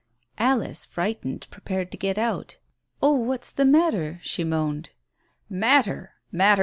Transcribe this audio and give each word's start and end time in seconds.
Alice, 0.39 0.83
frightened, 0.83 1.45
prepared 1.51 1.91
to 1.91 1.95
get 1.97 2.17
out. 2.17 2.57
"Oh, 3.03 3.17
what's 3.17 3.51
the 3.51 3.65
matter?" 3.65 4.17
she 4.23 4.43
moaned. 4.43 4.89
"Matter! 5.47 6.15